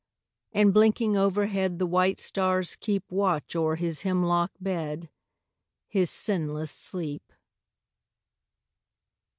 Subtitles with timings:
[0.51, 5.11] And blinking overhead the white stars keep Watch o'er his hemlock bed
[5.87, 7.31] his sinless sleep.